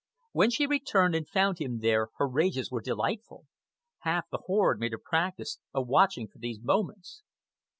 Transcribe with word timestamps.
When 0.31 0.49
she 0.49 0.65
returned 0.65 1.13
and 1.13 1.27
found 1.27 1.59
him 1.61 1.77
there 1.77 2.07
her 2.17 2.27
rages 2.27 2.71
were 2.71 2.81
delightful. 2.81 3.45
Half 3.99 4.31
the 4.31 4.39
horde 4.47 4.79
made 4.79 4.95
a 4.95 4.97
practice 4.97 5.59
of 5.75 5.87
watching 5.87 6.27
for 6.27 6.39
these 6.39 6.59
moments. 6.59 7.21